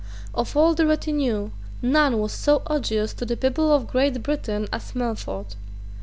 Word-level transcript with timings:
Of 0.33 0.57
all 0.57 0.73
the 0.73 0.87
retinue, 0.87 1.51
none 1.79 2.17
was 2.17 2.31
so 2.33 2.63
odious 2.65 3.13
to 3.13 3.23
the 3.23 3.37
people 3.37 3.71
of 3.71 3.85
Great 3.85 4.23
Britain 4.23 4.67
as 4.73 4.93
Melfort. 4.93 5.53